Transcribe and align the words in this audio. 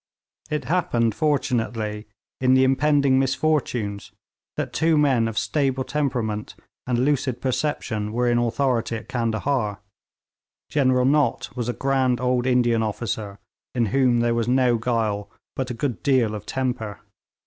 It 0.49 0.65
happened 0.65 1.13
fortunately, 1.13 2.07
in 2.39 2.55
the 2.55 2.63
impending 2.63 3.19
misfortunes, 3.19 4.11
that 4.57 4.73
two 4.73 4.97
men 4.97 5.27
of 5.27 5.37
stable 5.37 5.83
temperament 5.83 6.55
and 6.87 7.05
lucid 7.05 7.39
perception 7.39 8.11
were 8.11 8.27
in 8.27 8.39
authority 8.39 8.95
at 8.95 9.07
Candahar. 9.07 9.77
General 10.71 11.05
Nott 11.05 11.55
was 11.55 11.69
a 11.69 11.73
grand 11.73 12.19
old 12.19 12.47
Indian 12.47 12.81
officer, 12.81 13.37
in 13.75 13.85
whom 13.93 14.21
there 14.21 14.33
was 14.33 14.47
no 14.47 14.77
guile, 14.79 15.29
but 15.55 15.69
a 15.69 15.75
good 15.75 16.01
deal 16.01 16.33
of 16.33 16.47
temper. 16.47 17.01